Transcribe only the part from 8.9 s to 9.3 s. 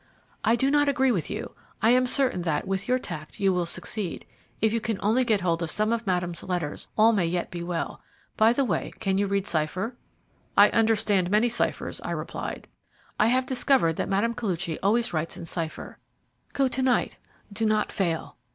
can you